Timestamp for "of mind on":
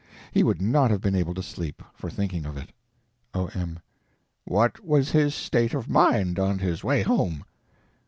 5.75-6.57